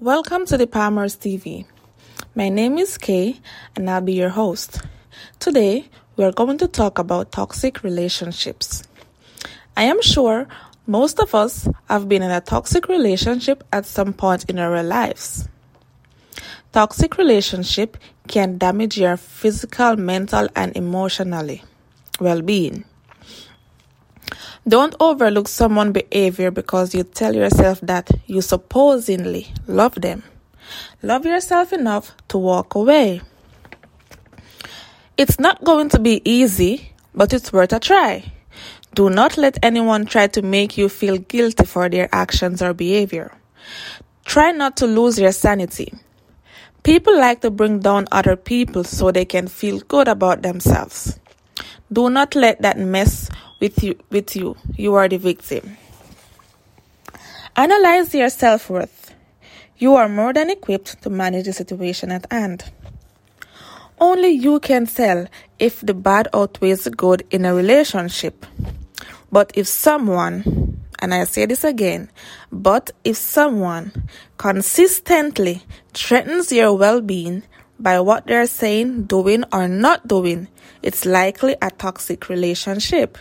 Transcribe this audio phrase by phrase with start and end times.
[0.00, 1.64] Welcome to the Palmers TV.
[2.34, 3.40] My name is Kay
[3.74, 4.82] and I'll be your host.
[5.38, 8.82] Today, we are going to talk about toxic relationships.
[9.74, 10.48] I am sure
[10.86, 15.48] most of us have been in a toxic relationship at some point in our lives.
[16.72, 17.96] Toxic relationship
[18.28, 21.64] can damage your physical, mental, and emotionally
[22.20, 22.84] well-being.
[24.68, 30.24] Don't overlook someone's behavior because you tell yourself that you supposedly love them.
[31.02, 33.20] Love yourself enough to walk away.
[35.16, 38.32] It's not going to be easy, but it's worth a try.
[38.94, 43.32] Do not let anyone try to make you feel guilty for their actions or behavior.
[44.24, 45.94] Try not to lose your sanity.
[46.82, 51.20] People like to bring down other people so they can feel good about themselves.
[51.92, 53.30] Do not let that mess
[53.60, 54.56] with you with you.
[54.76, 55.76] You are the victim.
[57.56, 59.14] Analyze your self-worth.
[59.78, 62.64] You are more than equipped to manage the situation at hand.
[63.98, 65.26] Only you can tell
[65.58, 68.44] if the bad outweighs the good in a relationship.
[69.32, 72.10] But if someone, and I say this again,
[72.52, 75.62] but if someone consistently
[75.94, 77.42] threatens your well being
[77.78, 80.48] by what they're saying, doing, or not doing,
[80.82, 83.18] it's likely a toxic relationship.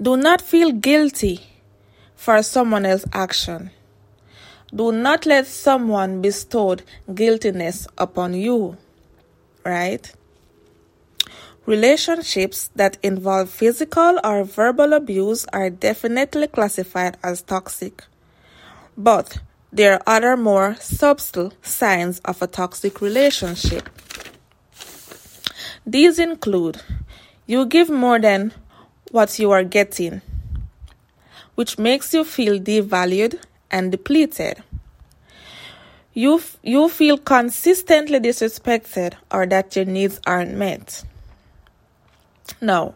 [0.00, 1.40] Do not feel guilty
[2.14, 3.70] for someone else's action.
[4.72, 6.76] Do not let someone bestow
[7.12, 8.76] guiltiness upon you,
[9.64, 10.12] right?
[11.66, 18.04] Relationships that involve physical or verbal abuse are definitely classified as toxic.
[18.96, 19.38] But
[19.72, 23.88] there are other more subtle signs of a toxic relationship.
[25.84, 26.82] These include
[27.46, 28.52] you give more than
[29.12, 30.22] what you are getting,
[31.54, 34.62] which makes you feel devalued and depleted.
[36.14, 41.04] You, f- you feel consistently disrespected or that your needs aren't met.
[42.60, 42.94] Now,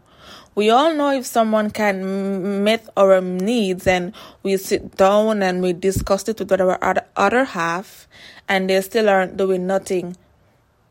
[0.55, 5.73] we all know if someone can meet our needs and we sit down and we
[5.73, 8.07] discuss it with our other, other half
[8.49, 10.17] and they still aren't doing nothing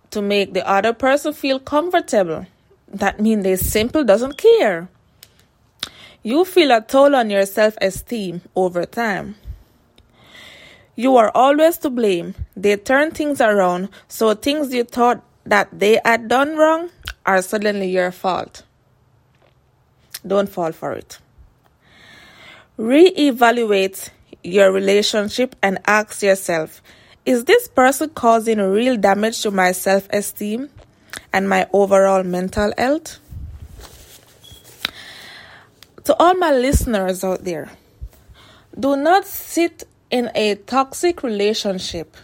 [0.10, 2.46] to make the other person feel comfortable.
[2.88, 4.90] That means they simply doesn't care.
[6.24, 9.36] You feel a toll on your self-esteem over time.
[10.96, 12.36] You are always to blame.
[12.56, 16.92] They turn things around, so things you thought that they had done wrong
[17.26, 18.64] are suddenly your fault.
[20.26, 21.18] Don't fall for it.
[22.78, 24.12] Reevaluate
[24.44, 26.82] your relationship and ask yourself
[27.26, 30.70] Is this person causing real damage to my self esteem
[31.34, 33.20] and my overall mental health?
[36.06, 37.70] To all my listeners out there,
[38.80, 42.18] do not sit in a toxic relationship.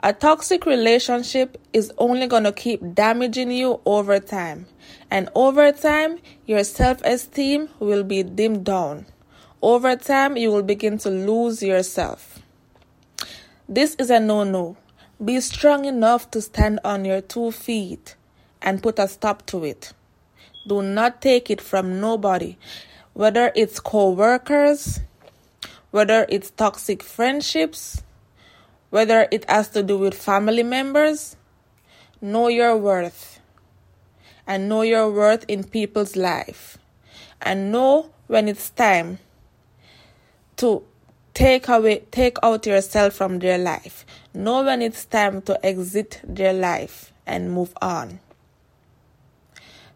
[0.00, 4.66] A toxic relationship is only going to keep damaging you over time.
[5.10, 9.06] And over time, your self esteem will be dimmed down.
[9.60, 12.38] Over time, you will begin to lose yourself.
[13.68, 14.76] This is a no no.
[15.24, 18.14] Be strong enough to stand on your two feet
[18.62, 19.92] and put a stop to it.
[20.66, 22.56] Do not take it from nobody,
[23.14, 25.00] whether it's co workers,
[25.90, 28.02] whether it's toxic friendships,
[28.90, 31.36] whether it has to do with family members.
[32.20, 33.40] Know your worth
[34.46, 36.78] and know your worth in people's life.
[37.40, 39.18] And know when it's time
[40.56, 40.82] to
[41.34, 44.04] take away take out yourself from their life.
[44.34, 48.20] Know when it's time to exit their life and move on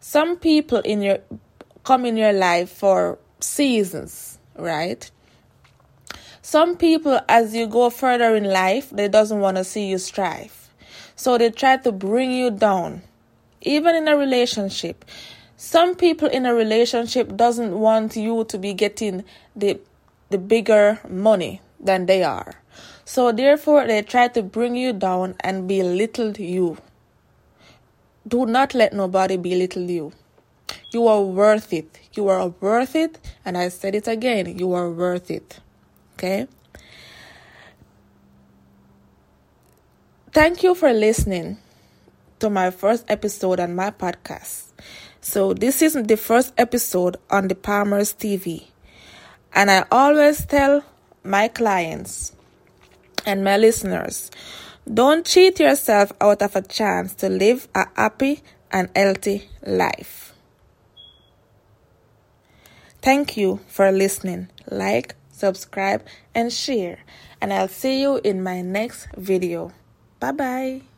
[0.02, 1.18] some people in your
[1.84, 5.08] come in your life for seasons right?
[6.42, 10.70] Some people as you go further in life they doesn't want to see you strive.
[11.14, 13.02] So they try to bring you down
[13.60, 15.04] even in a relationship.
[15.56, 19.24] Some people in a relationship doesn't want you to be getting
[19.54, 19.78] the
[20.30, 22.54] the bigger money than they are.
[23.04, 26.78] So therefore they try to bring you down and belittle you
[28.26, 30.12] do not let nobody belittle you.
[30.90, 31.98] You are worth it.
[32.14, 33.18] You are worth it.
[33.44, 35.60] And i said it again you are worth it.
[36.14, 36.46] Okay?
[40.32, 41.58] Thank you for listening
[42.38, 44.72] to my first episode on my podcast.
[45.20, 48.66] So, this is the first episode on the Palmers TV.
[49.54, 50.82] And I always tell
[51.22, 52.32] my clients
[53.26, 54.30] and my listeners
[54.92, 60.34] don't cheat yourself out of a chance to live a happy and healthy life.
[63.00, 64.48] Thank you for listening.
[64.70, 67.00] Like, subscribe, and share.
[67.40, 69.72] And I'll see you in my next video.
[70.20, 70.91] Bye bye.